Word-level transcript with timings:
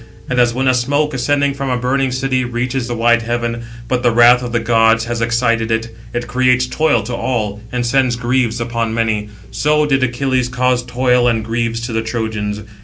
And 0.27 0.39
as 0.39 0.51
when 0.51 0.67
a 0.67 0.73
smoke, 0.73 1.13
ascending 1.13 1.53
from 1.53 1.69
a 1.69 1.77
burning 1.77 2.11
city, 2.11 2.43
reaches 2.43 2.87
the 2.87 2.95
wide 2.95 3.21
heaven, 3.21 3.61
but 3.87 4.01
the 4.01 4.09
wrath 4.09 4.41
of 4.41 4.51
the 4.51 4.59
gods 4.59 5.05
has 5.05 5.21
excited 5.21 5.69
it; 5.69 5.95
it 6.11 6.25
creates 6.25 6.65
toil 6.65 7.03
to 7.03 7.13
all, 7.13 7.61
and 7.71 7.85
sends 7.85 8.15
griefs 8.15 8.59
upon 8.59 8.95
many; 8.95 9.29
so 9.51 9.85
did 9.85 10.01
Achilles 10.03 10.49
cause 10.49 10.81
toil 10.81 11.27
and 11.27 11.45
griefs 11.45 11.81
to 11.81 11.93
the 11.93 12.01
Trojans. 12.01 12.63